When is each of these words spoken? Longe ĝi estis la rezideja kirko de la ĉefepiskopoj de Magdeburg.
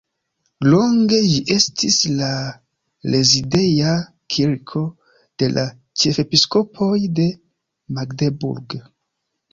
Longe 0.69 1.17
ĝi 1.31 1.35
estis 1.55 1.97
la 2.21 2.29
rezideja 3.15 3.93
kirko 4.37 4.81
de 5.43 5.51
la 5.53 5.67
ĉefepiskopoj 6.05 6.93
de 7.21 7.27
Magdeburg. 7.99 8.81